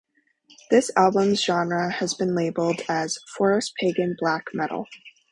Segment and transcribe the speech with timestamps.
[0.71, 4.87] This album's genre has been labelled as "forest pagan black metal".